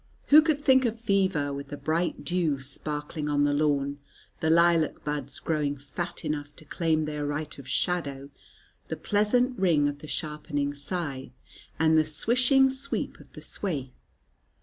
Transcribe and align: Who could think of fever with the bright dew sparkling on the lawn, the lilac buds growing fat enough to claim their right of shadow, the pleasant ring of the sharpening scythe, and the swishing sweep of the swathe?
Who 0.29 0.41
could 0.41 0.59
think 0.59 0.83
of 0.85 0.99
fever 0.99 1.53
with 1.53 1.67
the 1.67 1.77
bright 1.77 2.25
dew 2.25 2.59
sparkling 2.59 3.29
on 3.29 3.43
the 3.43 3.53
lawn, 3.53 3.99
the 4.39 4.49
lilac 4.49 5.03
buds 5.03 5.37
growing 5.37 5.77
fat 5.77 6.25
enough 6.25 6.55
to 6.55 6.65
claim 6.65 7.05
their 7.05 7.23
right 7.23 7.55
of 7.59 7.67
shadow, 7.67 8.31
the 8.87 8.97
pleasant 8.97 9.59
ring 9.59 9.87
of 9.87 9.99
the 9.99 10.07
sharpening 10.07 10.73
scythe, 10.73 11.29
and 11.77 11.99
the 11.99 12.03
swishing 12.05 12.71
sweep 12.71 13.19
of 13.19 13.31
the 13.33 13.41
swathe? 13.43 13.89